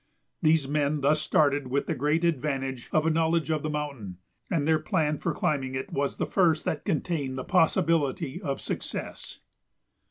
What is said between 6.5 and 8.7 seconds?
that contained the possibility of